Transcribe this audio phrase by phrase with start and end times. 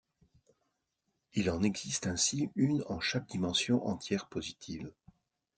[1.35, 4.91] Il en existe ainsi une en chaque dimension entière positive.